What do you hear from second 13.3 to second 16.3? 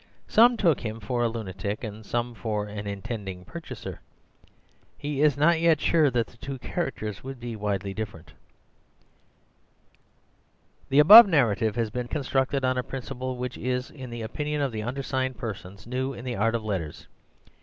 which is, in the opinion of the undersigned persons, new in